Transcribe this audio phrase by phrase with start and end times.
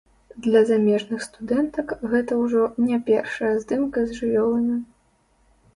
[0.45, 4.77] Для замежных студэнтак гэта ўжо не першая здымка з жывёламі.